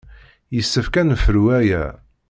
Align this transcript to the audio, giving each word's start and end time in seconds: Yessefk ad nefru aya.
Yessefk 0.55 0.95
ad 1.01 1.05
nefru 1.07 1.43
aya. 1.59 1.83